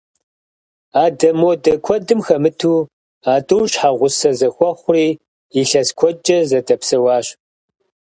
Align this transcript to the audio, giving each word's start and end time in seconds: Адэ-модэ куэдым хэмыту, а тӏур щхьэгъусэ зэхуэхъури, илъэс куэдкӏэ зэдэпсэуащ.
Адэ-модэ 1.05 1.73
куэдым 1.85 2.19
хэмыту, 2.27 2.75
а 3.31 3.33
тӏур 3.47 3.65
щхьэгъусэ 3.71 4.31
зэхуэхъури, 4.39 5.07
илъэс 5.59 5.89
куэдкӏэ 5.97 6.37
зэдэпсэуащ. 6.49 7.27